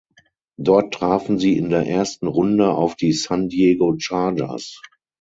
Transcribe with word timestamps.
Dort 0.59 0.95
trafen 0.95 1.37
sie 1.37 1.55
in 1.55 1.69
der 1.69 1.85
ersten 1.85 2.25
Runde 2.25 2.73
auf 2.73 2.95
die 2.95 3.13
San 3.13 3.49
Diego 3.49 3.93
Chargers. 3.99 4.81